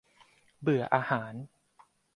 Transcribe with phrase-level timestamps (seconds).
[0.61, 1.33] เบื่ออาหาร!